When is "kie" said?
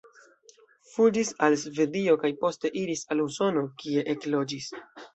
3.85-4.11